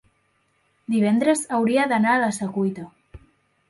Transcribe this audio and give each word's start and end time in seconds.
divendres 0.95 1.45
hauria 1.59 1.87
d'anar 1.95 2.17
a 2.19 2.25
la 2.27 2.35
Secuita. 2.43 2.93